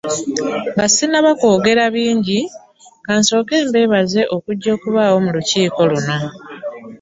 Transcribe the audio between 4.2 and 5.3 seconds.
okujja okubaawo mu